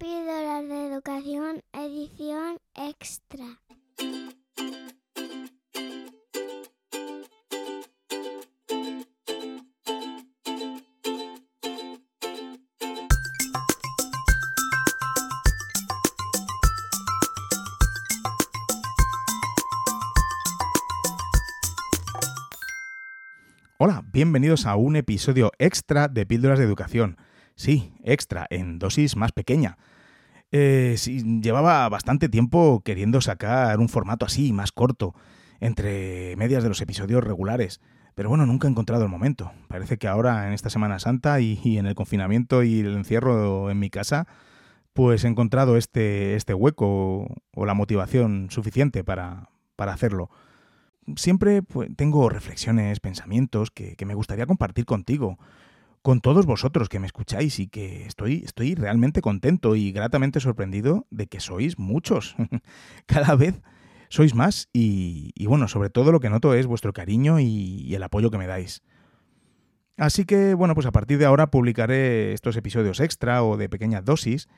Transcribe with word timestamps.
Píldoras 0.00 0.66
de 0.66 0.86
Educación, 0.86 1.60
edición 1.74 2.56
extra. 2.74 3.44
Hola, 23.76 24.02
bienvenidos 24.06 24.64
a 24.64 24.76
un 24.76 24.96
episodio 24.96 25.52
extra 25.58 26.08
de 26.08 26.24
Píldoras 26.24 26.58
de 26.58 26.64
Educación. 26.64 27.18
Sí, 27.60 27.92
extra, 28.04 28.46
en 28.48 28.78
dosis 28.78 29.16
más 29.16 29.32
pequeña. 29.32 29.76
Eh, 30.50 30.96
llevaba 31.42 31.86
bastante 31.90 32.30
tiempo 32.30 32.80
queriendo 32.82 33.20
sacar 33.20 33.78
un 33.80 33.90
formato 33.90 34.24
así, 34.24 34.54
más 34.54 34.72
corto, 34.72 35.14
entre 35.60 36.36
medias 36.36 36.62
de 36.62 36.70
los 36.70 36.80
episodios 36.80 37.22
regulares. 37.22 37.82
Pero 38.14 38.30
bueno, 38.30 38.46
nunca 38.46 38.66
he 38.66 38.70
encontrado 38.70 39.02
el 39.02 39.10
momento. 39.10 39.52
Parece 39.68 39.98
que 39.98 40.08
ahora, 40.08 40.46
en 40.46 40.54
esta 40.54 40.70
Semana 40.70 40.98
Santa 41.00 41.38
y, 41.42 41.60
y 41.62 41.76
en 41.76 41.84
el 41.84 41.94
confinamiento 41.94 42.62
y 42.62 42.80
el 42.80 42.96
encierro 42.96 43.70
en 43.70 43.78
mi 43.78 43.90
casa, 43.90 44.26
pues 44.94 45.24
he 45.24 45.28
encontrado 45.28 45.76
este, 45.76 46.36
este 46.36 46.54
hueco 46.54 47.26
o 47.54 47.66
la 47.66 47.74
motivación 47.74 48.46
suficiente 48.48 49.04
para, 49.04 49.50
para 49.76 49.92
hacerlo 49.92 50.30
siempre 51.16 51.62
pues, 51.62 51.90
tengo 51.96 52.28
reflexiones, 52.28 53.00
pensamientos 53.00 53.70
que, 53.70 53.96
que, 53.96 54.06
me 54.06 54.14
gustaría 54.14 54.46
compartir 54.46 54.84
contigo, 54.84 55.38
con 56.02 56.20
todos 56.20 56.46
vosotros 56.46 56.88
que 56.88 56.98
me 56.98 57.06
escucháis 57.06 57.58
y 57.58 57.68
que 57.68 58.06
estoy, 58.06 58.42
estoy 58.44 58.74
realmente 58.74 59.20
contento 59.20 59.76
y 59.76 59.92
gratamente 59.92 60.40
sorprendido 60.40 61.06
de 61.10 61.26
que 61.26 61.40
sois 61.40 61.78
muchos. 61.78 62.36
Cada 63.06 63.34
vez 63.34 63.60
sois 64.08 64.34
más 64.34 64.68
y, 64.72 65.32
bueno, 65.46 65.68
sobre 65.68 65.90
todo 65.90 66.12
lo 66.12 66.20
que 66.20 66.30
noto 66.30 66.54
es 66.54 66.66
vuestro 66.66 66.92
cariño 66.92 67.38
y, 67.38 67.94
el 67.94 68.02
apoyo 68.02 68.30
que 68.30 68.38
me 68.38 68.46
dais. 68.46 68.82
Así 69.96 70.24
que 70.24 70.54
bueno, 70.54 70.74
pues 70.74 70.86
a 70.86 70.92
partir 70.92 71.18
de 71.18 71.26
ahora 71.26 71.50
publicaré 71.50 72.32
estos 72.32 72.56
episodios 72.56 73.00
extra 73.00 73.44
o 73.44 73.56
de 73.56 73.68
pequeñas 73.68 74.04
dosis, 74.04 74.48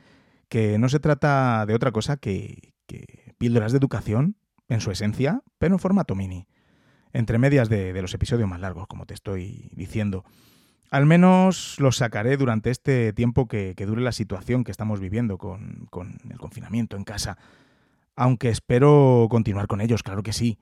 que 0.47 0.77
no 0.77 0.87
se 0.87 0.99
trata 0.99 1.65
de 1.65 1.75
otra 1.75 1.91
cosa 1.91 2.17
que, 2.17 2.73
que 2.87 3.33
píldoras 3.37 3.73
de 3.73 3.77
educación 3.77 4.37
en 4.69 4.79
su 4.79 4.91
esencia, 4.91 5.41
pero 5.57 5.75
en 5.75 5.79
formato 5.79 6.15
mini, 6.15 6.47
entre 7.11 7.37
medias 7.37 7.69
de, 7.69 7.99
los 8.01 8.13
episodios 8.13 8.49
más 8.49 8.59
largos, 8.59 8.87
como 8.87 9.05
te 9.05 9.13
estoy 9.13 9.69
diciendo. 9.73 10.23
Al 10.93 11.07
menos 11.07 11.77
los 11.79 11.97
sacaré 11.97 12.37
durante 12.37 12.69
este 12.69 13.13
tiempo 13.13 13.47
que, 13.47 13.73
dure 13.73 14.03
la 14.03 14.11
situación 14.11 14.63
que 14.63 14.69
estamos 14.69 14.99
viviendo 14.99 15.39
con, 15.39 15.89
el 16.29 16.37
confinamiento 16.37 16.97
en 16.97 17.03
casa, 17.03 17.39
aunque 18.15 18.49
espero 18.49 19.25
continuar 19.27 19.65
con 19.65 19.81
ellos, 19.81 20.03
claro 20.03 20.21
que 20.21 20.33
sí. 20.33 20.59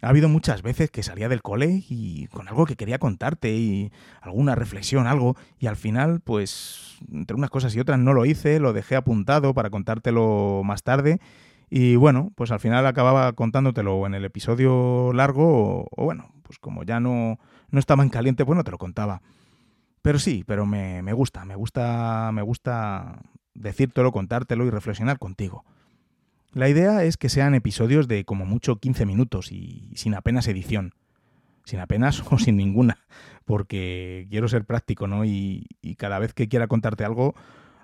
Ha 0.00 0.08
habido 0.08 0.30
muchas 0.30 0.62
veces 0.62 0.90
que 0.90 1.02
salía 1.02 1.28
del 1.28 1.42
cole 1.42 1.84
y 1.90 2.26
con 2.28 2.48
algo 2.48 2.64
que 2.64 2.74
quería 2.74 2.98
contarte 2.98 3.52
y 3.52 3.92
alguna 4.22 4.54
reflexión, 4.54 5.06
algo, 5.06 5.36
y 5.58 5.66
al 5.66 5.76
final, 5.76 6.20
pues, 6.20 6.96
entre 7.12 7.36
unas 7.36 7.50
cosas 7.50 7.76
y 7.76 7.80
otras 7.80 7.98
no 7.98 8.14
lo 8.14 8.24
hice, 8.24 8.60
lo 8.60 8.72
dejé 8.72 8.96
apuntado 8.96 9.52
para 9.52 9.68
contártelo 9.68 10.62
más 10.64 10.84
tarde 10.84 11.20
y 11.68 11.96
bueno, 11.96 12.32
pues 12.34 12.50
al 12.50 12.60
final 12.60 12.86
acababa 12.86 13.30
contándotelo 13.34 14.06
en 14.06 14.14
el 14.14 14.24
episodio 14.24 15.12
largo 15.12 15.82
o, 15.82 15.88
o 15.90 16.04
bueno, 16.06 16.32
pues 16.44 16.58
como 16.58 16.82
ya 16.82 16.98
no, 16.98 17.38
no 17.70 17.78
estaba 17.78 18.02
en 18.02 18.08
caliente, 18.08 18.42
bueno, 18.42 18.64
te 18.64 18.70
lo 18.70 18.78
contaba. 18.78 19.20
Pero 20.02 20.18
sí, 20.18 20.44
pero 20.46 20.66
me, 20.66 21.02
me 21.02 21.12
gusta, 21.12 21.44
me 21.44 21.54
gusta, 21.56 22.30
me 22.32 22.42
gusta 22.42 23.20
decírtelo, 23.54 24.12
contártelo 24.12 24.64
y 24.64 24.70
reflexionar 24.70 25.18
contigo. 25.18 25.64
La 26.52 26.68
idea 26.68 27.04
es 27.04 27.16
que 27.16 27.28
sean 27.28 27.54
episodios 27.54 28.08
de 28.08 28.24
como 28.24 28.44
mucho 28.44 28.76
15 28.76 29.06
minutos 29.06 29.52
y 29.52 29.90
sin 29.94 30.14
apenas 30.14 30.48
edición. 30.48 30.94
Sin 31.64 31.78
apenas 31.78 32.22
o 32.30 32.38
sin 32.38 32.56
ninguna, 32.56 32.98
porque 33.44 34.26
quiero 34.30 34.48
ser 34.48 34.64
práctico, 34.64 35.06
¿no? 35.06 35.24
Y, 35.24 35.66
y 35.82 35.96
cada 35.96 36.18
vez 36.18 36.32
que 36.32 36.48
quiera 36.48 36.66
contarte 36.66 37.04
algo, 37.04 37.34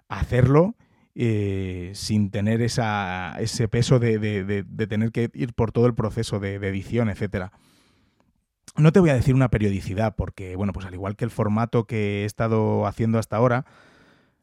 hacerlo 0.09 0.75
eh, 1.19 1.93
sin 1.95 2.31
tener 2.31 2.61
esa, 2.61 3.37
ese 3.39 3.69
peso 3.69 3.99
de, 3.99 4.19
de, 4.19 4.45
de, 4.45 4.65
de, 4.65 4.87
tener 4.87 5.13
que 5.13 5.31
ir 5.33 5.55
por 5.55 5.73
todo 5.73 5.87
el 5.87 5.95
proceso 5.95 6.41
de, 6.41 6.57
edición, 6.57 7.09
etcétera. 7.09 7.53
No 8.77 8.93
te 8.93 9.01
voy 9.01 9.11
a 9.11 9.15
decir 9.15 9.35
una 9.35 9.49
periodicidad, 9.49 10.17
porque, 10.17 10.57
bueno, 10.57 10.73
pues 10.73 10.87
al 10.87 10.95
igual 10.95 11.17
que 11.17 11.25
el 11.25 11.31
formato 11.31 11.85
que 11.85 12.23
he 12.23 12.25
estado 12.25 12.87
haciendo 12.87 13.19
hasta 13.19 13.37
ahora, 13.37 13.65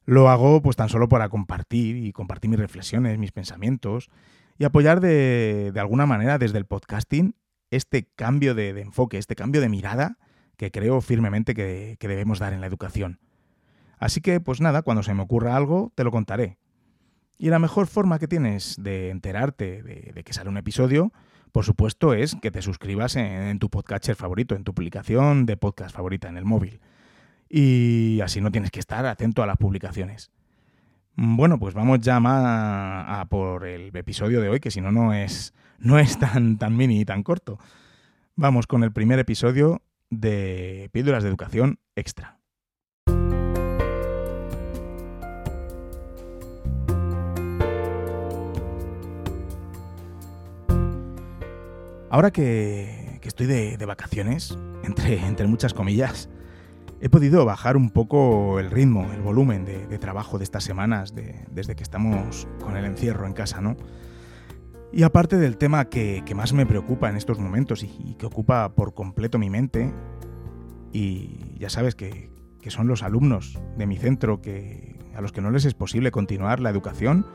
lo 0.05 0.29
hago 0.29 0.61
pues 0.61 0.75
tan 0.75 0.89
solo 0.89 1.07
para 1.07 1.29
compartir 1.29 1.97
y 1.97 2.11
compartir 2.11 2.49
mis 2.49 2.59
reflexiones, 2.59 3.17
mis 3.17 3.31
pensamientos 3.31 4.09
y 4.57 4.65
apoyar 4.65 4.99
de, 4.99 5.71
de 5.73 5.79
alguna 5.79 6.05
manera 6.05 6.37
desde 6.37 6.57
el 6.57 6.65
podcasting 6.65 7.35
este 7.71 8.07
cambio 8.15 8.53
de, 8.53 8.69
enfoque, 8.69 9.17
este 9.17 9.35
cambio 9.35 9.61
de 9.61 9.69
mirada 9.69 10.17
que 10.57 10.71
creo 10.71 11.01
firmemente 11.01 11.53
que, 11.53 11.97
que 11.99 12.07
debemos 12.07 12.39
dar 12.39 12.53
en 12.53 12.61
la 12.61 12.67
educación. 12.67 13.19
Así 13.97 14.21
que, 14.21 14.39
pues 14.39 14.61
nada, 14.61 14.81
cuando 14.81 15.01
se 15.01 15.13
me 15.13 15.23
ocurra 15.23 15.55
algo, 15.55 15.91
te 15.95 16.03
lo 16.03 16.11
contaré. 16.11 16.57
Y 17.43 17.49
la 17.49 17.59
mejor 17.59 17.87
forma 17.87 18.19
que 18.19 18.29
tienes 18.29 18.77
de 18.81 19.09
enterarte 19.09 19.83
de, 19.83 20.23
que 20.23 20.31
sale 20.31 20.49
un 20.49 20.55
episodio, 20.55 21.11
por 21.51 21.65
supuesto, 21.65 22.13
es 22.13 22.37
que 22.41 22.51
te 22.51 22.61
suscribas 22.61 23.17
en, 23.17 23.59
tu 23.59 23.69
podcatcher 23.69 24.15
favorito, 24.15 24.55
en 24.55 24.63
tu 24.63 24.71
aplicación 24.71 25.45
de 25.45 25.57
podcast 25.57 25.93
favorita 25.93 26.29
en 26.29 26.37
el 26.37 26.45
móvil. 26.45 26.79
Y 27.49 28.21
así 28.23 28.39
no 28.39 28.49
tienes 28.49 28.71
que 28.71 28.79
estar 28.79 29.05
atento 29.05 29.43
a 29.43 29.45
las 29.45 29.57
publicaciones. 29.57 30.31
Bueno, 31.17 31.59
pues 31.59 31.73
vamos 31.73 31.99
ya 31.99 32.17
a 32.23 33.27
por 33.29 33.67
el 33.67 33.93
episodio 33.93 34.39
de 34.39 34.47
hoy, 34.47 34.61
que 34.61 34.71
si 34.71 34.79
no, 34.79 34.93
no 34.93 35.13
es, 35.13 35.53
no 35.79 35.99
es 35.99 36.17
tan, 36.17 36.57
tan 36.57 36.77
mini 36.77 37.01
y 37.01 37.05
tan 37.05 37.23
corto. 37.23 37.59
Vamos 38.37 38.67
con 38.67 38.85
el 38.85 38.93
primer 38.93 39.19
episodio 39.19 39.81
de 40.09 40.89
Píldoras 40.93 41.23
de 41.23 41.29
Educación 41.29 41.79
Extra. 41.97 42.39
Ahora 52.13 52.29
que, 52.29 53.17
que 53.21 53.27
estoy 53.27 53.47
de, 53.47 53.75
de 53.75 53.85
vacaciones, 53.87 54.55
entre, 54.83 55.17
entre, 55.25 55.47
muchas 55.47 55.73
comillas, 55.73 56.29
he 57.01 57.09
podido 57.09 57.43
bajar 57.43 57.75
un 57.75 57.89
poco 57.89 58.59
el 58.59 58.69
ritmo, 58.69 59.11
el 59.11 59.21
volumen 59.23 59.65
de, 59.65 59.87
de 59.87 59.97
trabajo 59.97 60.37
de 60.37 60.43
estas 60.43 60.63
semanas, 60.63 61.15
de, 61.15 61.43
desde 61.49 61.75
que 61.75 61.81
estamos 61.81 62.47
con 62.61 62.77
el 62.77 62.85
encierro 62.85 63.25
en 63.25 63.33
casa, 63.33 63.61
¿no? 63.61 63.77
Y 64.91 65.01
aparte 65.01 65.37
del 65.37 65.57
tema 65.57 65.85
que, 65.85 66.21
que 66.23 66.35
más 66.35 66.53
me 66.53 66.67
preocupa 66.67 67.09
en 67.09 67.15
estos 67.15 67.39
momentos 67.39 67.81
y, 67.81 67.91
y, 68.05 68.13
que 68.13 68.27
ocupa 68.27 68.75
por 68.75 68.93
completo 68.93 69.39
mi 69.39 69.49
mente, 69.49 69.91
y 70.91 71.57
ya 71.57 71.71
sabes 71.71 71.95
que, 71.95 72.29
que 72.61 72.69
son 72.69 72.85
los 72.85 73.01
alumnos 73.01 73.59
de 73.75 73.87
mi 73.87 73.97
centro 73.97 74.39
que, 74.39 74.99
a 75.15 75.21
los 75.21 75.31
que 75.31 75.41
no 75.41 75.49
les 75.49 75.65
es 75.65 75.73
posible 75.73 76.11
continuar 76.11 76.59
la 76.59 76.69
educación 76.69 77.25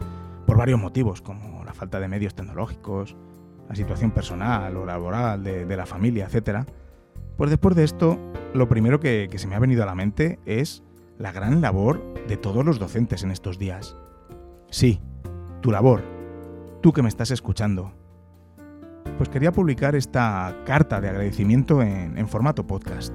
por 0.46 0.56
varios 0.56 0.78
motivos, 0.78 1.20
como 1.20 1.64
la 1.64 1.74
falta 1.74 1.98
de 1.98 2.06
medios 2.06 2.36
tecnológicos, 2.36 3.16
la 3.68 3.74
situación 3.74 4.10
personal 4.10 4.76
o 4.76 4.86
laboral 4.86 5.42
de, 5.42 5.76
la 5.76 5.86
familia, 5.86 6.28
etc., 6.30 6.64
pues 7.36 7.50
después 7.50 7.76
de 7.76 7.84
esto, 7.84 8.18
lo 8.52 8.68
primero 8.68 8.98
que, 8.98 9.30
se 9.36 9.46
me 9.46 9.54
ha 9.54 9.60
venido 9.60 9.82
a 9.82 9.86
la 9.86 9.94
mente 9.94 10.40
es 10.44 10.82
la 11.18 11.30
gran 11.30 11.60
labor 11.60 12.02
de 12.26 12.36
todos 12.36 12.64
los 12.64 12.78
docentes 12.78 13.22
en 13.22 13.30
estos 13.30 13.58
días. 13.58 13.96
Sí, 14.70 15.00
tu 15.60 15.70
labor, 15.70 16.02
tú 16.82 16.92
que 16.92 17.02
me 17.02 17.08
estás 17.08 17.30
escuchando. 17.30 17.92
Pues 19.18 19.28
quería 19.28 19.52
publicar 19.52 19.94
esta 19.94 20.56
carta 20.64 21.00
de 21.00 21.08
agradecimiento 21.08 21.80
en, 21.82 22.18
en 22.18 22.28
formato 22.28 22.66
podcast 22.66 23.14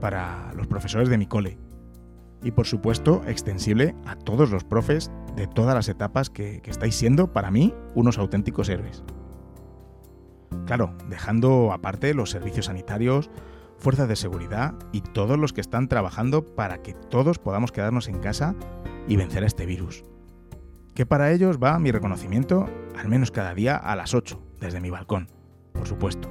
para 0.00 0.52
los 0.54 0.66
profesores 0.66 1.08
de 1.08 1.18
mi 1.18 1.26
cole. 1.26 1.58
Y 2.42 2.52
por 2.52 2.66
supuesto, 2.66 3.20
extensible 3.26 3.94
a 4.06 4.16
todos 4.16 4.50
los 4.50 4.64
profes 4.64 5.10
de 5.36 5.46
todas 5.46 5.74
las 5.74 5.88
etapas 5.88 6.30
que, 6.30 6.62
que 6.62 6.70
estáis 6.70 6.94
siendo, 6.94 7.32
para 7.32 7.50
mí, 7.50 7.74
unos 7.94 8.18
auténticos 8.18 8.70
héroes. 8.70 9.04
Claro, 10.66 10.94
dejando 11.08 11.72
aparte 11.72 12.14
los 12.14 12.30
servicios 12.30 12.66
sanitarios, 12.66 13.30
fuerzas 13.80 14.08
de 14.08 14.16
seguridad 14.16 14.74
y 14.92 15.00
todos 15.00 15.38
los 15.38 15.52
que 15.52 15.60
están 15.60 15.88
trabajando 15.88 16.44
para 16.44 16.82
que 16.82 16.92
todos 16.92 17.38
podamos 17.38 17.72
quedarnos 17.72 18.08
en 18.08 18.18
casa 18.18 18.54
y 19.08 19.16
vencer 19.16 19.42
a 19.42 19.46
este 19.46 19.66
virus. 19.66 20.04
Que 20.94 21.06
para 21.06 21.32
ellos 21.32 21.58
va 21.62 21.78
mi 21.78 21.90
reconocimiento 21.90 22.68
al 22.96 23.08
menos 23.08 23.30
cada 23.30 23.54
día 23.54 23.76
a 23.76 23.96
las 23.96 24.14
8, 24.14 24.40
desde 24.60 24.80
mi 24.80 24.90
balcón, 24.90 25.28
por 25.72 25.88
supuesto. 25.88 26.28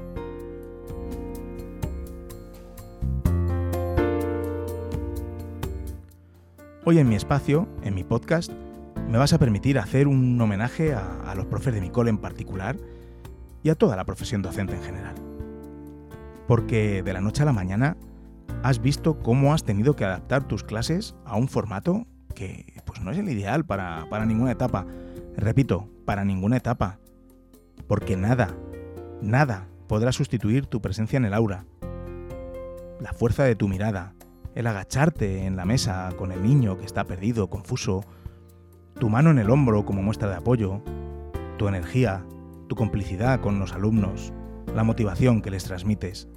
Hoy 6.86 6.98
en 6.98 7.10
mi 7.10 7.16
espacio, 7.16 7.68
en 7.84 7.94
mi 7.94 8.04
podcast, 8.04 8.52
me 9.10 9.18
vas 9.18 9.34
a 9.34 9.40
permitir 9.40 9.80
hacer 9.80 10.08
un 10.08 10.40
homenaje 10.40 10.94
a, 10.94 11.22
a 11.30 11.36
los 11.36 11.46
profes 11.46 11.74
de 11.74 11.82
mi 11.82 11.90
cole 11.90 12.10
en 12.10 12.20
particular 12.20 12.78
y 13.64 13.70
a 13.70 13.76
toda 13.76 13.96
la 13.96 14.06
profesión 14.06 14.42
docente 14.42 14.76
en 14.76 14.84
general. 14.84 15.16
Porque 16.48 17.04
de 17.04 17.14
la 17.14 17.22
noche 17.22 17.44
a 17.44 17.46
la 17.46 17.54
mañana 17.54 17.98
has 18.64 18.82
visto 18.82 19.20
cómo 19.20 19.54
has 19.54 19.64
tenido 19.64 19.96
que 19.96 20.06
adaptar 20.06 20.48
tus 20.48 20.64
clases 20.64 21.16
a 21.26 21.38
un 21.38 21.48
formato 21.48 22.06
que 22.36 22.82
pues 22.86 23.02
no 23.02 23.12
es 23.12 23.18
el 23.18 23.30
ideal 23.30 23.66
para, 23.66 24.08
para 24.10 24.26
ninguna 24.26 24.52
etapa. 24.52 24.86
Repito, 25.36 25.90
para 26.06 26.26
ninguna 26.26 26.58
etapa. 26.58 27.00
Porque 27.88 28.16
nada, 28.18 28.56
nada 29.22 29.68
podrá 29.88 30.12
sustituir 30.12 30.66
tu 30.66 30.82
presencia 30.82 31.18
en 31.18 31.26
el 31.26 31.34
aura. 31.34 31.66
La 33.00 33.14
fuerza 33.14 33.44
de 33.44 33.56
tu 33.56 33.68
mirada, 33.68 34.14
el 34.56 34.68
agacharte 34.68 35.46
en 35.46 35.56
la 35.56 35.66
mesa 35.66 36.10
con 36.18 36.32
el 36.32 36.44
niño 36.44 36.78
que 36.78 36.86
está 36.86 37.06
perdido, 37.06 37.50
confuso, 37.50 38.04
tu 39.00 39.10
mano 39.10 39.32
en 39.32 39.40
el 39.40 39.50
hombro 39.50 39.86
como 39.86 40.02
muestra 40.04 40.30
de 40.30 40.36
apoyo, 40.36 40.82
tu 41.58 41.68
energía, 41.68 42.26
tu 42.70 42.76
complicidad 42.76 43.42
con 43.42 43.60
los 43.60 43.74
alumnos, 43.74 44.32
la 44.74 44.86
motivación 44.86 45.42
que 45.42 45.52
les 45.52 45.66
transmites. 45.66 46.30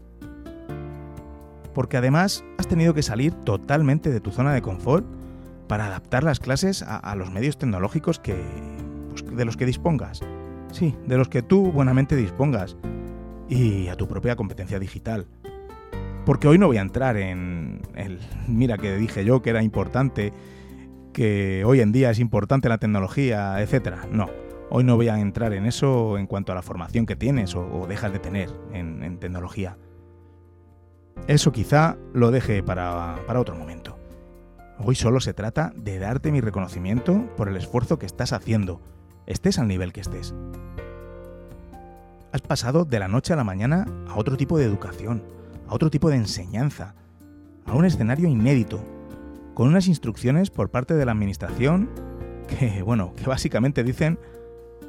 Porque 1.72 1.98
además 1.98 2.44
has 2.58 2.66
tenido 2.66 2.94
que 2.94 3.02
salir 3.02 3.32
totalmente 3.32 4.10
de 4.10 4.20
tu 4.20 4.32
zona 4.32 4.52
de 4.52 4.62
confort 4.62 5.06
para 5.68 5.86
adaptar 5.86 6.24
las 6.24 6.40
clases 6.40 6.82
a, 6.82 7.14
los 7.14 7.30
medios 7.30 7.56
tecnológicos 7.56 8.18
que, 8.18 8.34
pues, 9.10 9.24
de 9.36 9.44
los 9.44 9.56
que 9.56 9.66
dispongas. 9.66 10.20
Sí, 10.72 10.96
de 11.06 11.16
los 11.16 11.28
que 11.28 11.42
tú 11.42 11.70
buenamente 11.70 12.16
dispongas. 12.16 12.76
Y 13.48 13.88
a 13.88 13.94
tu 13.94 14.08
propia 14.08 14.34
competencia 14.34 14.78
digital. 14.78 15.26
Porque 16.24 16.48
hoy 16.48 16.58
no 16.58 16.66
voy 16.66 16.78
a 16.78 16.82
entrar 16.82 17.16
en 17.16 17.82
el, 17.94 18.18
mira 18.48 18.78
que 18.78 18.96
dije 18.96 19.24
yo 19.24 19.42
que 19.42 19.50
era 19.50 19.62
importante, 19.62 20.32
que 21.12 21.62
hoy 21.66 21.80
en 21.80 21.92
día 21.92 22.10
es 22.10 22.18
importante 22.18 22.68
la 22.68 22.78
tecnología, 22.78 23.60
etcétera. 23.60 24.06
No, 24.10 24.28
hoy 24.74 24.84
no 24.84 24.96
voy 24.96 25.08
a 25.08 25.20
entrar 25.20 25.52
en 25.52 25.66
eso 25.66 26.16
en 26.16 26.26
cuanto 26.26 26.50
a 26.50 26.54
la 26.54 26.62
formación 26.62 27.04
que 27.04 27.14
tienes 27.14 27.54
o, 27.54 27.86
dejas 27.86 28.10
de 28.10 28.18
tener 28.18 28.50
en, 28.72 29.18
tecnología. 29.18 29.76
Eso 31.26 31.52
quizá 31.52 31.98
lo 32.14 32.30
deje 32.30 32.62
para, 32.62 33.18
para 33.26 33.38
otro 33.38 33.54
momento. 33.54 33.98
Hoy 34.78 34.94
solo 34.94 35.20
se 35.20 35.34
trata 35.34 35.74
de 35.76 35.98
darte 35.98 36.32
mi 36.32 36.40
reconocimiento 36.40 37.26
por 37.36 37.50
el 37.50 37.56
esfuerzo 37.58 37.98
que 37.98 38.06
estás 38.06 38.32
haciendo, 38.32 38.80
estés 39.26 39.58
al 39.58 39.68
nivel 39.68 39.92
que 39.92 40.00
estés. 40.00 40.34
Has 42.32 42.40
pasado 42.40 42.86
de 42.86 42.98
la 42.98 43.08
noche 43.08 43.34
a 43.34 43.36
la 43.36 43.44
mañana 43.44 43.86
a 44.08 44.16
otro 44.16 44.38
tipo 44.38 44.56
de 44.56 44.64
educación, 44.64 45.22
a 45.68 45.74
otro 45.74 45.90
tipo 45.90 46.08
de 46.08 46.16
enseñanza, 46.16 46.94
a 47.66 47.74
un 47.74 47.84
escenario 47.84 48.26
inédito, 48.26 48.82
con 49.52 49.68
unas 49.68 49.86
instrucciones 49.86 50.48
por 50.48 50.70
parte 50.70 50.94
de 50.94 51.04
la 51.04 51.12
administración 51.12 51.90
que, 52.48 52.82
bueno, 52.82 53.12
que 53.14 53.26
básicamente 53.26 53.84
dicen, 53.84 54.18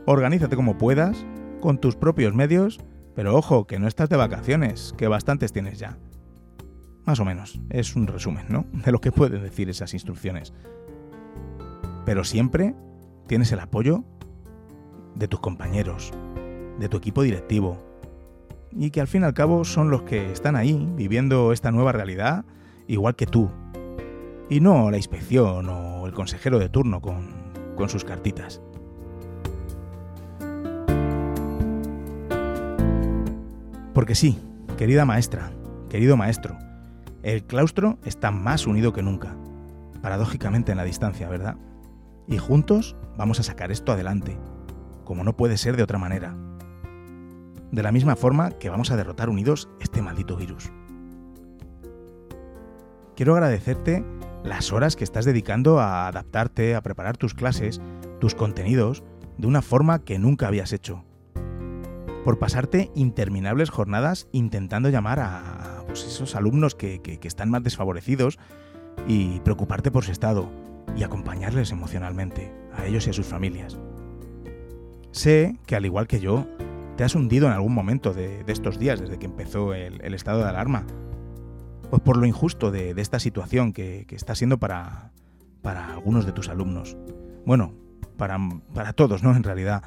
organízate 0.05 0.55
como 0.55 0.77
puedas, 0.77 1.25
con 1.61 1.77
tus 1.77 1.95
propios 1.95 2.33
medios, 2.33 2.79
pero 3.15 3.35
ojo, 3.35 3.67
que 3.67 3.79
no 3.79 3.87
estás 3.87 4.09
de 4.09 4.17
vacaciones, 4.17 4.93
que 4.97 5.07
bastantes 5.07 5.53
tienes 5.53 5.79
ya. 5.79 5.97
Más 7.05 7.19
o 7.19 7.25
menos, 7.25 7.59
es 7.69 7.95
un 7.95 8.07
resumen, 8.07 8.45
¿no? 8.49 8.65
De 8.85 8.91
lo 8.91 8.99
que 8.99 9.11
pueden 9.11 9.41
decir 9.41 9.69
esas 9.69 9.93
instrucciones. 9.93 10.53
Pero 12.05 12.23
siempre 12.23 12.75
tienes 13.27 13.51
el 13.51 13.59
apoyo 13.59 14.03
de 15.15 15.27
tus 15.27 15.39
compañeros, 15.39 16.11
de 16.79 16.89
tu 16.89 16.97
equipo 16.97 17.21
directivo, 17.21 17.77
y 18.71 18.89
que 18.89 19.01
al 19.01 19.07
fin 19.07 19.21
y 19.21 19.25
al 19.25 19.33
cabo 19.33 19.63
son 19.63 19.89
los 19.91 20.01
que 20.03 20.31
están 20.31 20.55
ahí 20.55 20.87
viviendo 20.95 21.53
esta 21.53 21.71
nueva 21.71 21.91
realidad 21.91 22.45
igual 22.87 23.15
que 23.15 23.27
tú. 23.27 23.49
Y 24.49 24.59
no 24.59 24.91
la 24.91 24.97
inspección 24.97 25.69
o 25.69 26.05
el 26.05 26.13
consejero 26.13 26.59
de 26.59 26.69
turno 26.69 27.01
con, 27.01 27.29
con 27.75 27.89
sus 27.89 28.03
cartitas. 28.03 28.61
Porque 33.93 34.15
sí, 34.15 34.39
querida 34.77 35.05
maestra, 35.05 35.51
querido 35.89 36.17
maestro, 36.17 36.57
el 37.21 37.45
claustro 37.45 37.99
está 38.03 38.31
más 38.31 38.67
unido 38.67 38.93
que 38.93 39.03
nunca, 39.03 39.35
paradójicamente 40.01 40.71
en 40.71 40.77
la 40.77 40.83
distancia, 40.83 41.29
¿verdad? 41.29 41.57
Y 42.27 42.37
juntos 42.37 42.95
vamos 43.17 43.39
a 43.39 43.43
sacar 43.43 43.71
esto 43.71 43.91
adelante, 43.91 44.37
como 45.03 45.23
no 45.23 45.37
puede 45.37 45.57
ser 45.57 45.77
de 45.77 45.83
otra 45.83 45.99
manera 45.99 46.35
de 47.73 47.81
la 47.81 47.91
misma 47.91 48.15
forma 48.15 48.51
que 48.51 48.69
vamos 48.69 48.91
a 48.91 48.95
derrotar 48.95 49.29
unidos 49.29 49.67
este 49.79 50.03
maldito 50.03 50.37
virus. 50.37 50.71
Quiero 53.15 53.33
agradecerte 53.33 54.05
las 54.43 54.71
horas 54.71 54.95
que 54.95 55.03
estás 55.03 55.25
dedicando 55.25 55.79
a 55.79 56.07
adaptarte, 56.07 56.75
a 56.75 56.83
preparar 56.83 57.17
tus 57.17 57.33
clases, 57.33 57.81
tus 58.19 58.35
contenidos, 58.35 59.03
de 59.39 59.47
una 59.47 59.63
forma 59.63 60.03
que 60.03 60.19
nunca 60.19 60.47
habías 60.47 60.71
hecho. 60.71 61.03
Por 62.23 62.39
pasarte 62.39 62.91
interminables 62.95 63.69
jornadas 63.69 64.27
intentando 64.31 64.89
llamar 64.89 65.19
a, 65.19 65.83
pues, 65.87 66.05
esos 66.05 66.35
alumnos 66.35 66.75
que, 66.75 67.19
están 67.23 67.49
más 67.49 67.63
desfavorecidos 67.63 68.39
y 69.07 69.39
preocuparte 69.41 69.91
por 69.91 70.03
su 70.03 70.11
estado 70.11 70.49
y 70.95 71.03
acompañarles 71.03 71.71
emocionalmente, 71.71 72.53
a 72.73 72.85
ellos 72.85 73.07
y 73.07 73.09
a 73.09 73.13
sus 73.13 73.25
familias. 73.25 73.77
Sé 75.11 75.57
que 75.65 75.75
al 75.75 75.85
igual 75.85 76.07
que 76.07 76.19
yo, 76.19 76.47
¿Te 76.95 77.03
has 77.03 77.15
hundido 77.15 77.47
en 77.47 77.53
algún 77.53 77.73
momento 77.73 78.13
de, 78.13 78.43
estos 78.45 78.77
días, 78.77 78.99
desde 78.99 79.17
que 79.17 79.25
empezó 79.25 79.73
el, 79.73 80.13
estado 80.13 80.43
de 80.43 80.49
alarma? 80.49 80.85
Pues 81.89 82.01
por 82.03 82.17
lo 82.17 82.25
injusto 82.27 82.69
de, 82.69 82.93
esta 82.97 83.19
situación 83.19 83.73
que, 83.73 84.05
está 84.11 84.35
siendo 84.35 84.59
para, 84.59 85.11
para 85.63 85.91
algunos 85.93 86.27
de 86.27 86.33
tus 86.33 86.49
alumnos. 86.49 86.95
Bueno, 87.45 87.73
para, 88.15 88.37
para, 88.75 88.93
todos, 88.93 89.23
¿no? 89.23 89.35
En 89.35 89.41
realidad, 89.41 89.81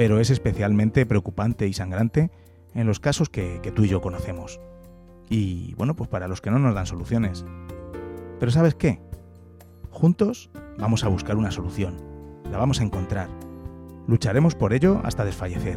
pero 0.00 0.18
es 0.18 0.30
especialmente 0.30 1.04
preocupante 1.04 1.68
y 1.68 1.74
sangrante 1.74 2.30
en 2.72 2.86
los 2.86 3.00
casos 3.00 3.28
que, 3.28 3.60
tú 3.74 3.84
y 3.84 3.88
yo 3.88 4.00
conocemos. 4.00 4.58
Y 5.28 5.74
bueno, 5.74 5.94
pues 5.94 6.08
para 6.08 6.26
los 6.26 6.40
que 6.40 6.50
no 6.50 6.58
nos 6.58 6.74
dan 6.74 6.86
soluciones. 6.86 7.44
Pero 8.38 8.50
¿sabes 8.50 8.74
qué? 8.74 8.98
Juntos 9.90 10.48
vamos 10.78 11.04
a 11.04 11.08
buscar 11.08 11.36
una 11.36 11.50
solución. 11.50 11.98
La 12.50 12.56
vamos 12.56 12.80
a 12.80 12.84
encontrar. 12.84 13.28
Lucharemos 14.06 14.54
por 14.54 14.72
ello 14.72 15.02
hasta 15.04 15.26
desfallecer 15.26 15.76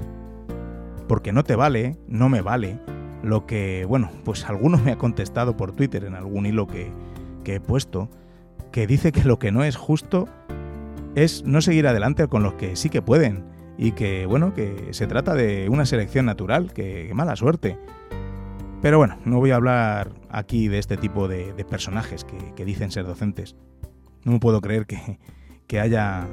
porque 1.09 1.33
no 1.33 1.43
te 1.43 1.57
vale, 1.57 1.97
no 2.07 2.29
me 2.29 2.39
vale, 2.39 2.79
lo 3.23 3.45
que, 3.45 3.83
bueno, 3.83 4.09
pues 4.23 4.45
alguno 4.45 4.77
me 4.77 4.93
ha 4.93 4.97
contestado 4.97 5.57
por 5.57 5.73
Twitter 5.73 6.05
en 6.05 6.15
algún 6.15 6.45
hilo 6.45 6.65
que, 6.65 6.93
he 7.43 7.59
puesto, 7.59 8.09
que 8.71 8.87
dice 8.87 9.11
que 9.11 9.25
lo 9.25 9.37
que 9.37 9.51
no 9.51 9.65
es 9.65 9.75
justo 9.75 10.29
es 11.13 11.43
no 11.43 11.59
seguir 11.59 11.87
adelante 11.87 12.25
con 12.29 12.41
los 12.41 12.53
que 12.53 12.77
sí 12.77 12.89
que 12.89 13.01
pueden 13.01 13.51
y 13.77 13.93
que, 13.93 14.25
bueno, 14.25 14.53
que 14.53 14.93
se 14.93 15.07
trata 15.07 15.33
de 15.33 15.69
una 15.69 15.85
selección 15.85 16.25
natural, 16.25 16.73
que, 16.73 17.11
mala 17.13 17.35
suerte. 17.35 17.77
Pero 18.81 18.97
bueno, 18.97 19.17
no 19.25 19.39
voy 19.39 19.51
a 19.51 19.55
hablar 19.55 20.11
aquí 20.29 20.67
de 20.67 20.77
este 20.77 20.97
tipo 20.97 21.27
de, 21.27 21.53
personajes 21.69 22.25
que, 22.25 22.65
dicen 22.65 22.91
ser 22.91 23.05
docentes. 23.05 23.55
No 24.23 24.33
me 24.33 24.39
puedo 24.39 24.61
creer 24.61 24.85
que, 24.85 25.19
que, 25.67 25.79
haya, 25.79 26.27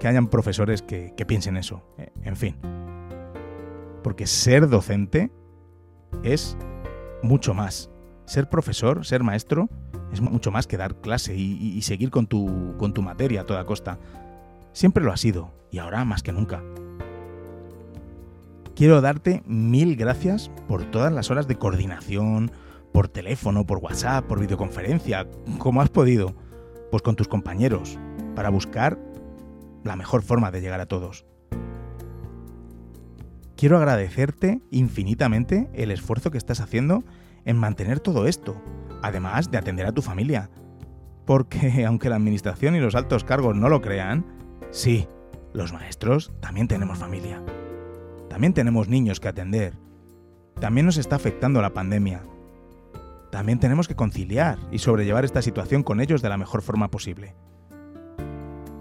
que 0.00 0.08
hayan 0.08 0.28
profesores 0.28 0.82
que, 0.82 1.12
piensen 1.26 1.56
eso. 1.56 1.82
En 2.22 2.36
fin. 2.36 2.56
Porque 4.02 4.26
ser 4.26 4.68
docente 4.68 5.30
es 6.22 6.56
mucho 7.22 7.54
más. 7.54 7.90
Ser 8.24 8.48
profesor, 8.48 9.04
ser 9.04 9.22
maestro, 9.22 9.68
es 10.12 10.20
mucho 10.20 10.50
más 10.50 10.66
que 10.66 10.76
dar 10.76 11.00
clase 11.00 11.34
y, 11.34 11.80
seguir 11.82 12.10
con 12.10 12.26
tu, 12.26 12.74
con 12.78 12.92
tu 12.92 13.02
materia 13.02 13.42
a 13.42 13.46
toda 13.46 13.64
costa. 13.64 13.98
Siempre 14.72 15.04
lo 15.04 15.12
ha 15.12 15.16
sido, 15.16 15.52
y 15.70 15.78
ahora 15.78 16.04
más 16.04 16.22
que 16.22 16.32
nunca. 16.32 16.62
Quiero 18.74 19.00
darte 19.00 19.42
mil 19.46 19.96
gracias 19.96 20.50
por 20.68 20.84
todas 20.90 21.12
las 21.12 21.30
horas 21.30 21.46
de 21.46 21.56
coordinación, 21.56 22.50
por 22.92 23.08
teléfono, 23.08 23.66
por 23.66 23.78
WhatsApp, 23.78 24.26
por 24.26 24.40
videoconferencia, 24.40 25.26
como 25.58 25.82
has 25.82 25.90
podido, 25.90 26.34
pues 26.90 27.02
con 27.02 27.16
tus 27.16 27.28
compañeros, 27.28 27.98
para 28.34 28.50
buscar 28.50 28.98
la 29.84 29.96
mejor 29.96 30.22
forma 30.22 30.50
de 30.50 30.60
llegar 30.60 30.80
a 30.80 30.86
todos 30.86 31.24
quiero 33.62 33.78
agradecerte 33.78 34.60
infinitamente 34.72 35.70
el 35.72 35.92
esfuerzo 35.92 36.32
que 36.32 36.38
estás 36.38 36.58
haciendo 36.58 37.04
en 37.44 37.56
mantener 37.56 38.00
todo 38.00 38.26
esto, 38.26 38.60
además 39.02 39.52
de 39.52 39.58
atender 39.58 39.86
a 39.86 39.92
tu 39.92 40.02
familia. 40.02 40.50
Porque 41.26 41.84
aunque 41.86 42.08
la 42.08 42.16
administración 42.16 42.74
y 42.74 42.80
los 42.80 42.96
altos 42.96 43.22
cargos 43.22 43.54
no 43.54 43.68
lo 43.68 43.80
crean, 43.80 44.24
sí, 44.72 45.06
los 45.52 45.72
maestros 45.72 46.32
también 46.40 46.66
tenemos 46.66 46.98
familia. 46.98 47.40
También 48.28 48.54
tenemos 48.54 48.88
niños 48.88 49.20
que 49.20 49.28
atender. 49.28 49.74
También 50.58 50.86
nos 50.86 50.96
está 50.96 51.16
afectando 51.16 51.62
la 51.62 51.74
pandemia. 51.74 52.22
También 53.30 53.60
tenemos 53.60 53.86
que 53.88 53.94
conciliar 53.94 54.58
y 54.70 54.78
sobrellevar 54.78 55.24
esta 55.24 55.42
situación 55.42 55.82
con 55.82 56.00
ellos 56.00 56.22
de 56.22 56.28
la 56.28 56.38
mejor 56.38 56.62
forma 56.62 56.90
posible. 56.90 57.34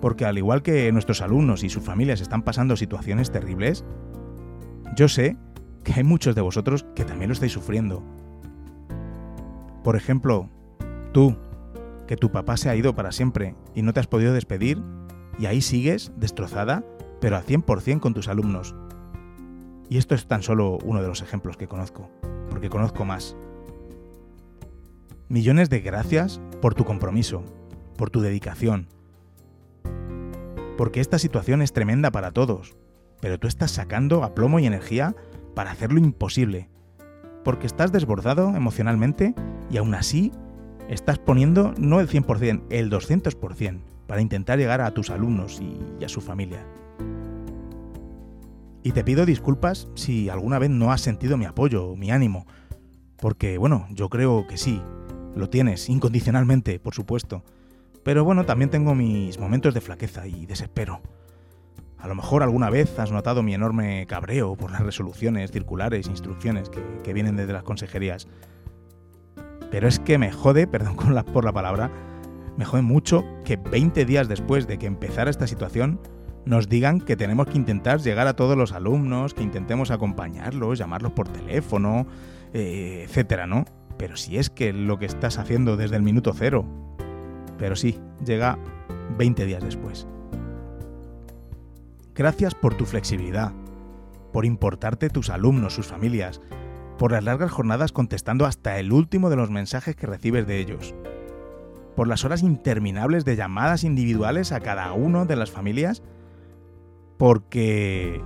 Porque 0.02 0.26
al 0.26 0.38
igual 0.38 0.64
que 0.64 0.92
nuestros 0.92 1.22
alumnos 1.22 1.64
y 1.64 1.70
sus 1.70 1.84
familias 1.84 2.22
están 2.22 2.42
pasando 2.42 2.76
situaciones 2.76 3.32
terribles, 3.32 3.86
yo 4.96 5.08
sé 5.08 5.38
que 5.84 5.94
hay 5.94 6.04
muchos 6.04 6.36
de 6.36 6.42
vosotros 6.42 6.86
que 6.96 7.06
también 7.06 7.30
lo 7.30 7.34
estáis 7.34 7.52
sufriendo. 7.52 8.04
Por 9.84 9.96
ejemplo, 9.96 10.50
tú, 11.12 11.38
que 12.08 12.18
tu 12.18 12.32
papá 12.32 12.58
se 12.58 12.70
ha 12.70 12.76
ido 12.76 12.94
para 12.94 13.12
siempre 13.12 13.56
y 13.74 13.82
no 13.82 13.94
te 13.94 14.00
has 14.00 14.08
podido 14.08 14.34
despedir, 14.34 14.82
y 15.40 15.46
ahí 15.46 15.62
sigues 15.62 16.12
destrozada, 16.16 16.84
pero 17.20 17.38
al 17.38 17.46
100% 17.46 18.00
con 18.00 18.14
tus 18.14 18.28
alumnos. 18.28 18.76
Y 19.90 19.98
esto 19.98 20.16
es 20.16 20.28
tan 20.28 20.44
solo 20.44 20.78
uno 20.84 21.02
de 21.02 21.08
los 21.08 21.22
ejemplos 21.22 21.58
que 21.58 21.68
conozco, 21.68 22.10
porque 22.50 22.70
conozco 22.70 23.06
más. 23.06 23.36
Millones 25.28 25.70
de 25.70 25.82
gracias 25.82 26.42
por 26.62 26.76
tu 26.76 26.86
compromiso, 26.86 27.44
por 27.98 28.10
tu 28.10 28.22
dedicación, 28.22 28.88
porque 30.78 31.00
esta 31.00 31.20
situación 31.20 31.62
es 31.62 31.74
tremenda 31.74 32.12
para 32.12 32.32
todos, 32.32 32.76
pero 33.22 33.40
tú 33.40 33.48
estás 33.48 33.72
sacando 33.72 34.24
a 34.24 34.34
plomo 34.34 34.60
y 34.60 34.66
energía 34.66 35.16
para 35.54 35.72
hacer 35.72 35.92
lo 35.92 36.00
imposible, 36.00 36.70
porque 37.44 37.68
estás 37.68 37.92
desbordado 37.92 38.56
emocionalmente 38.56 39.36
y 39.70 39.78
aún 39.78 39.94
así 39.94 40.32
estás 40.90 41.20
poniendo 41.20 41.74
no 41.78 42.00
el 42.00 42.10
100%, 42.10 42.64
el 42.70 42.90
200% 42.90 43.82
para 44.12 44.22
intentar 44.22 44.60
llegar 44.60 44.82
a 44.82 44.92
tus 44.92 45.10
alumnos 45.10 45.62
y 45.62 46.04
a 46.04 46.10
su 46.10 46.20
familia. 46.20 46.66
Y 48.84 48.92
te 48.92 49.06
pido 49.06 49.26
disculpas 49.26 49.88
si 49.96 50.28
alguna 50.28 50.60
vez 50.60 50.70
no 50.70 50.92
has 50.92 51.00
sentido 51.00 51.38
mi 51.38 51.46
apoyo, 51.46 51.96
mi 51.96 52.12
ánimo, 52.12 52.46
porque 53.16 53.58
bueno, 53.58 53.88
yo 53.90 54.10
creo 54.10 54.48
que 54.48 54.58
sí, 54.58 54.82
lo 55.34 55.50
tienes, 55.50 55.88
incondicionalmente, 55.88 56.78
por 56.78 56.94
supuesto. 56.94 57.46
Pero 58.04 58.26
bueno, 58.26 58.46
también 58.46 58.70
tengo 58.70 58.96
mis 58.96 59.40
momentos 59.40 59.74
de 59.74 59.80
flaqueza 59.80 60.28
y 60.28 60.46
desespero. 60.46 61.00
A 61.98 62.10
lo 62.10 62.16
mejor 62.16 62.44
alguna 62.44 62.70
vez 62.70 63.00
has 63.00 63.14
notado 63.14 63.44
mi 63.44 63.54
enorme 63.54 64.08
cabreo 64.08 64.58
por 64.58 64.72
las 64.72 64.82
resoluciones, 64.82 65.54
circulares, 65.54 66.08
instrucciones 66.08 66.70
que, 66.70 67.14
vienen 67.14 67.38
desde 67.38 67.54
las 67.54 67.64
consejerías. 67.64 68.28
Pero 69.72 69.88
es 69.88 70.00
que 70.00 70.18
me 70.18 70.34
jode, 70.34 70.68
perdón 70.68 70.98
por 70.98 71.46
la 71.46 71.54
palabra, 71.54 71.90
me 72.58 72.66
jode 72.66 72.82
mucho 72.82 73.24
que 73.46 73.58
20 73.58 74.06
días 74.06 74.28
después 74.28 74.68
de 74.68 74.78
que 74.78 74.88
empezara 74.88 75.30
esta 75.30 75.48
situación 75.48 76.00
nos 76.46 76.70
digan 76.70 77.00
que 77.00 77.16
tenemos 77.16 77.48
que 77.48 77.58
intentar 77.58 78.00
llegar 78.00 78.28
a 78.28 78.36
todos 78.36 78.58
los 78.58 78.72
alumnos, 78.72 79.34
que 79.34 79.44
intentemos 79.44 79.92
acompañarlos, 79.92 80.80
llamarlos 80.80 81.12
por 81.12 81.28
teléfono, 81.28 82.08
eh, 82.54 83.06
etcétera, 83.08 83.46
¿no? 83.46 83.66
Pero 83.98 84.18
si 84.18 84.38
es 84.38 84.50
que 84.50 84.74
lo 84.74 84.98
que 84.98 85.06
estás 85.06 85.38
haciendo 85.38 85.78
desde 85.78 85.96
el 85.96 86.02
minuto 86.02 86.34
cero. 86.34 86.66
Pero 87.58 87.76
sí, 87.76 88.00
llega 88.26 88.58
20 89.18 89.46
días 89.46 89.64
después. 89.64 90.08
Gracias 92.16 92.56
por 92.56 92.76
tu 92.76 92.86
flexibilidad, 92.86 93.54
por 94.34 94.46
importarte 94.46 95.10
tus 95.10 95.30
alumnos, 95.30 95.74
sus 95.74 95.88
familias, 95.88 96.42
por 96.98 97.12
las 97.12 97.24
largas 97.24 97.52
jornadas 97.52 97.92
contestando 97.92 98.46
hasta 98.46 98.80
el 98.80 98.92
último 98.92 99.30
de 99.30 99.36
los 99.36 99.50
mensajes 99.50 99.96
que 99.96 100.08
recibes 100.08 100.46
de 100.46 100.60
ellos, 100.60 100.94
por 101.96 102.08
las 102.08 102.26
horas 102.26 102.44
interminables 102.44 103.26
de 103.26 103.36
llamadas 103.36 103.84
individuales 103.84 104.52
a 104.52 104.60
cada 104.60 104.94
uno 104.94 105.26
de 105.26 105.36
las 105.36 105.52
familias 105.52 106.04
porque 107.18 108.20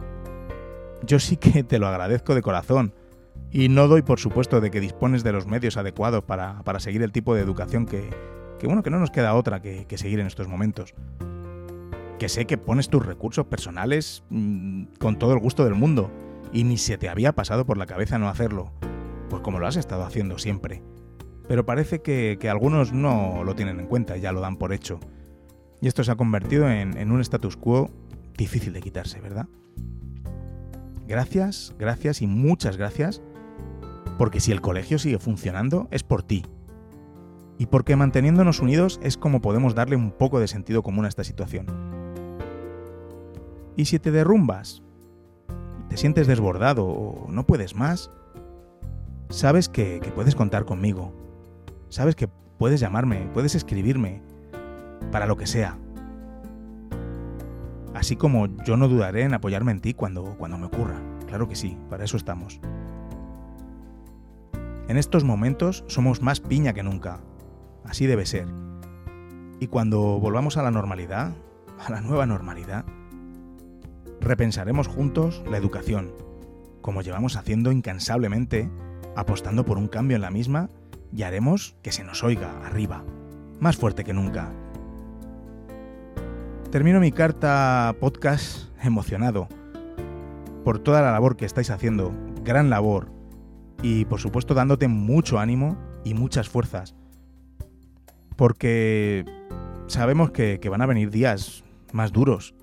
yo 1.03 1.19
sí 1.19 1.37
que 1.37 1.63
te 1.63 1.79
lo 1.79 1.87
agradezco 1.87 2.33
de 2.35 2.41
corazón 2.41 2.93
y 3.51 3.69
no 3.69 3.87
doy 3.87 4.01
por 4.01 4.19
supuesto 4.19 4.61
de 4.61 4.71
que 4.71 4.79
dispones 4.79 5.23
de 5.23 5.31
los 5.31 5.47
medios 5.47 5.77
adecuados 5.77 6.23
para, 6.23 6.79
seguir 6.79 7.03
el 7.03 7.11
tipo 7.11 7.35
de 7.35 7.41
educación 7.41 7.85
que, 7.85 8.09
bueno, 8.63 8.83
que 8.83 8.89
no 8.89 8.99
nos 8.99 9.11
queda 9.11 9.35
otra 9.35 9.61
que, 9.61 9.85
seguir 9.97 10.19
en 10.19 10.27
estos 10.27 10.47
momentos. 10.47 10.93
Que 12.19 12.29
sé 12.29 12.45
que 12.45 12.57
pones 12.57 12.89
tus 12.89 13.05
recursos 13.05 13.45
personales 13.45 14.23
mm, 14.29 14.85
con 14.99 15.19
todo 15.19 15.33
el 15.33 15.39
gusto 15.39 15.65
del 15.65 15.75
mundo 15.75 16.09
y 16.53 16.63
ni 16.63 16.77
se 16.77 16.97
te 16.97 17.09
había 17.09 17.33
pasado 17.33 17.65
por 17.65 17.77
la 17.77 17.85
cabeza 17.85 18.17
no 18.17 18.29
hacerlo, 18.29 18.71
pues 19.29 19.41
como 19.41 19.59
lo 19.59 19.67
has 19.67 19.75
estado 19.75 20.03
haciendo 20.03 20.37
siempre. 20.37 20.81
Pero 21.47 21.65
parece 21.65 22.01
que, 22.01 22.37
algunos 22.49 22.91
no 22.91 23.43
lo 23.43 23.55
tienen 23.55 23.79
en 23.79 23.87
cuenta, 23.87 24.17
ya 24.17 24.31
lo 24.31 24.41
dan 24.41 24.57
por 24.57 24.73
hecho. 24.73 24.99
Y 25.81 25.87
esto 25.87 26.03
se 26.03 26.11
ha 26.11 26.15
convertido 26.15 26.69
en, 26.69 27.11
un 27.11 27.21
status 27.21 27.57
quo 27.57 27.91
difícil 28.37 28.73
de 28.73 28.81
quitarse, 28.81 29.21
¿verdad? 29.21 29.47
Gracias, 31.07 31.75
gracias 31.77 32.21
y 32.21 32.27
muchas 32.27 32.77
gracias, 32.77 33.21
porque 34.17 34.39
si 34.39 34.51
el 34.51 34.61
colegio 34.61 34.97
sigue 34.97 35.19
funcionando 35.19 35.87
es 35.91 36.03
por 36.03 36.23
ti. 36.23 36.43
Y 37.57 37.67
porque 37.67 37.95
manteniéndonos 37.95 38.59
unidos 38.59 38.99
es 39.03 39.15
como 39.17 39.41
podemos 39.41 39.75
darle 39.75 39.95
un 39.95 40.11
poco 40.11 40.39
de 40.39 40.47
sentido 40.47 40.81
común 40.81 41.05
a 41.05 41.09
esta 41.09 41.23
situación. 41.23 41.67
Y 43.77 43.85
si 43.85 43.99
te 43.99 44.11
derrumbas, 44.11 44.81
te 45.89 45.97
sientes 45.97 46.27
desbordado 46.27 46.85
o 46.85 47.31
no 47.31 47.45
puedes 47.45 47.75
más, 47.75 48.09
sabes 49.29 49.69
que 49.69 50.01
puedes 50.15 50.35
contar 50.35 50.65
conmigo. 50.65 51.24
Sabes 51.95 52.17
que 52.17 52.27
puedes 52.27 52.81
llamarme, 52.81 53.29
puedes 53.33 53.55
escribirme, 53.55 54.21
para 55.13 55.27
lo 55.27 55.37
que 55.37 55.47
sea. 55.47 55.77
Así 57.93 58.17
como 58.17 58.47
yo 58.65 58.75
no 58.75 58.89
dudaré 58.89 59.21
en 59.21 59.33
apoyarme 59.33 59.71
en 59.71 59.79
ti 59.79 59.93
cuando, 59.93 60.35
cuando 60.37 60.57
me 60.57 60.65
ocurra. 60.65 60.99
Claro 61.25 61.47
que 61.47 61.55
sí, 61.55 61.77
para 61.89 62.03
eso 62.03 62.17
estamos. 62.17 62.59
En 64.89 64.97
estos 64.97 65.23
momentos 65.23 65.85
somos 65.87 66.21
más 66.21 66.41
piña 66.41 66.73
que 66.73 66.83
nunca. 66.83 67.21
Así 67.85 68.07
debe 68.07 68.25
ser. 68.25 68.49
Y 69.61 69.67
cuando 69.67 70.19
volvamos 70.19 70.57
a 70.57 70.63
la 70.63 70.71
normalidad, 70.71 71.31
a 71.79 71.89
la 71.91 72.01
nueva 72.01 72.25
normalidad, 72.25 72.83
repensaremos 74.19 74.89
juntos 74.89 75.45
la 75.49 75.55
educación, 75.55 76.11
como 76.81 77.01
llevamos 77.03 77.37
haciendo 77.37 77.71
incansablemente, 77.71 78.69
apostando 79.15 79.63
por 79.63 79.77
un 79.77 79.87
cambio 79.87 80.17
en 80.17 80.23
la 80.23 80.29
misma 80.29 80.69
y 81.15 81.23
haremos 81.23 81.75
que 81.81 81.91
se 81.91 82.03
nos 82.03 82.23
oiga 82.23 82.65
arriba, 82.65 83.03
más 83.59 83.77
fuerte 83.77 84.03
que 84.03 84.13
nunca, 84.13 84.51
Termino 86.75 86.99
mi 86.99 87.13
carta 87.13 87.95
podcast 88.01 88.67
emocionado 88.83 89.47
por 90.65 90.77
toda 90.77 91.01
la 91.01 91.13
labor 91.13 91.37
que 91.37 91.45
estáis 91.45 91.69
haciendo, 91.69 92.11
gran 92.43 92.69
labor, 92.69 93.07
y 93.81 94.03
por 94.03 94.19
supuesto 94.19 94.53
dándote 94.53 94.89
mucho 94.89 95.39
ánimo 95.39 95.77
y 96.03 96.15
muchas 96.15 96.49
fuerzas, 96.49 96.93
porque 98.35 99.23
sabemos 99.87 100.31
que, 100.31 100.59
van 100.69 100.81
a 100.81 100.85
venir 100.85 101.11
días 101.11 101.63
más 101.93 102.11
duros, 102.11 102.55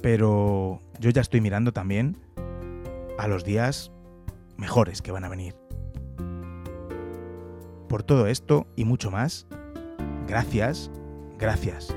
pero 0.00 0.80
yo 1.00 1.10
ya 1.10 1.20
estoy 1.20 1.42
mirando 1.42 1.74
también 1.74 2.16
a 3.18 3.28
los 3.28 3.44
días 3.44 3.92
mejores 4.56 5.02
que 5.02 5.12
van 5.12 5.24
a 5.24 5.28
venir. 5.28 5.59
Por 7.90 8.04
todo 8.04 8.26
esto 8.26 8.66
y 8.74 8.86
mucho 8.86 9.10
más, 9.10 9.46
gracias 10.26 10.90
Gracias. 11.40 11.96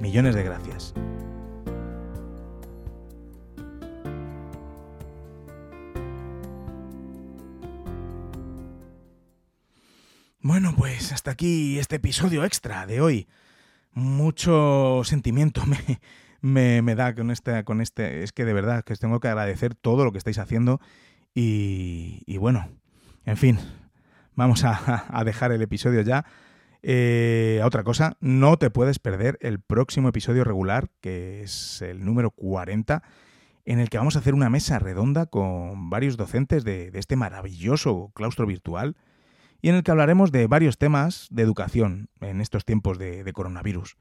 Millones 0.00 0.34
de 0.34 0.42
gracias. 0.42 0.94
Bueno, 10.40 10.74
pues 10.76 11.12
hasta 11.12 11.32
aquí 11.32 11.78
este 11.78 11.96
episodio 11.96 12.44
extra 12.44 12.86
de 12.86 13.02
hoy. 13.02 13.28
Mucho 13.92 15.02
sentimiento 15.04 15.62
me, 16.40 16.80
me, 16.80 16.94
da 16.94 17.14
con 17.14 17.30
este, 17.30 17.64
con 17.64 17.82
este. 17.82 18.22
Es 18.22 18.32
que 18.32 18.46
de 18.46 18.54
verdad 18.54 18.82
que 18.82 18.94
os 18.94 18.98
tengo 18.98 19.20
que 19.20 19.28
agradecer 19.28 19.74
todo 19.74 20.06
lo 20.06 20.12
que 20.12 20.18
estáis 20.18 20.38
haciendo. 20.38 20.80
Y, 21.34 22.22
y 22.24 22.38
bueno, 22.38 22.66
en 23.26 23.36
fin, 23.36 23.58
vamos 24.36 24.64
a, 24.64 25.22
dejar 25.24 25.52
el 25.52 25.62
episodio 25.62 26.02
ya. 26.02 26.24
Eh, 26.82 27.62
otra 27.64 27.82
cosa, 27.82 28.16
no 28.20 28.58
te 28.58 28.70
puedes 28.70 28.98
perder 28.98 29.38
el 29.40 29.60
próximo 29.60 30.08
episodio 30.08 30.44
regular, 30.44 30.90
que 31.00 31.42
es 31.42 31.80
el 31.82 32.04
número 32.04 32.30
40, 32.30 33.02
en 33.64 33.78
el 33.78 33.88
que 33.88 33.98
vamos 33.98 34.16
a 34.16 34.18
hacer 34.18 34.34
una 34.34 34.50
mesa 34.50 34.78
redonda 34.78 35.26
con 35.26 35.88
varios 35.88 36.16
docentes 36.16 36.64
de, 36.64 36.90
este 36.94 37.16
maravilloso 37.16 38.10
claustro 38.14 38.46
virtual 38.46 38.96
y 39.62 39.70
en 39.70 39.76
el 39.76 39.82
que 39.82 39.90
hablaremos 39.90 40.30
de 40.30 40.46
varios 40.46 40.76
temas 40.76 41.28
de 41.30 41.42
educación 41.42 42.10
en 42.20 42.42
estos 42.42 42.66
tiempos 42.66 42.98
de, 42.98 43.30
coronavirus. 43.32 43.96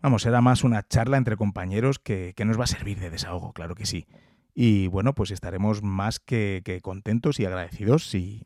Vamos, 0.00 0.22
será 0.22 0.40
más 0.40 0.64
una 0.64 0.82
charla 0.86 1.18
entre 1.18 1.36
compañeros 1.36 1.98
que, 1.98 2.34
nos 2.44 2.58
va 2.58 2.64
a 2.64 2.68
servir 2.68 2.98
de 2.98 3.10
desahogo, 3.10 3.52
claro 3.52 3.74
que 3.74 3.84
sí. 3.84 4.06
Y 4.54 4.86
bueno, 4.86 5.14
pues 5.14 5.30
estaremos 5.30 5.82
más 5.82 6.20
que, 6.20 6.80
contentos 6.82 7.38
y 7.40 7.44
agradecidos 7.44 8.08
si, 8.08 8.42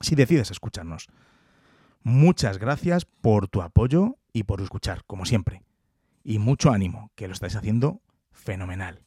si 0.00 0.14
decides 0.14 0.50
escucharnos. 0.50 1.08
Muchas 2.02 2.58
gracias 2.58 3.04
por 3.04 3.48
tu 3.48 3.62
apoyo 3.62 4.18
y 4.32 4.42
por 4.44 4.60
escuchar, 4.60 5.04
como 5.06 5.24
siempre. 5.24 5.62
Y 6.22 6.38
mucho 6.38 6.70
ánimo, 6.70 7.10
que 7.14 7.28
lo 7.28 7.34
estáis 7.34 7.56
haciendo 7.56 8.00
fenomenal. 8.30 9.04